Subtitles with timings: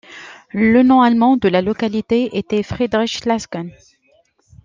[0.51, 3.69] Le nom allemand de la localité était Friedrichsläsgen.